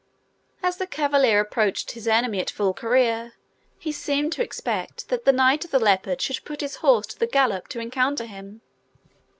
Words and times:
As 0.63 0.77
the 0.77 0.87
cavalier 0.87 1.39
approached 1.39 1.91
his 1.91 2.07
enemy 2.07 2.39
at 2.39 2.49
full 2.49 2.73
career, 2.73 3.33
he 3.77 3.91
seemed 3.91 4.31
to 4.33 4.41
expect 4.41 5.09
that 5.09 5.25
the 5.25 5.31
Knight 5.31 5.63
of 5.63 5.69
the 5.69 5.77
Leopard 5.77 6.23
should 6.23 6.43
put 6.43 6.61
his 6.61 6.77
horse 6.77 7.05
to 7.05 7.19
the 7.19 7.27
gallop 7.27 7.67
to 7.67 7.79
encounter 7.79 8.25
him. 8.25 8.61